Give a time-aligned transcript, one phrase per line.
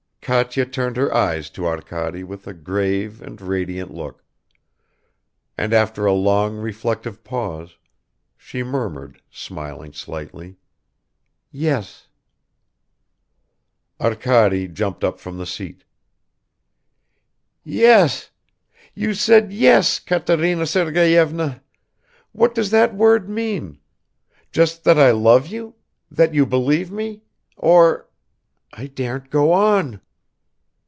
[0.23, 4.23] Katya turned her eyes to Arkady with a grave and radiant look,
[5.57, 7.75] and after a long reflective pause,
[8.37, 10.57] she murmured, smiling slightly,
[11.51, 12.07] "Yes."
[13.99, 15.83] Arkady jumped up from the seat.
[17.63, 18.29] "Yes!
[18.93, 21.61] You said 'yes,' Katerina Sergeyevna!
[22.31, 23.79] What does that word mean?
[24.51, 25.73] Just that I love you,
[26.11, 27.23] that you believe me...
[27.57, 28.07] or...
[28.75, 29.99] I daren't go on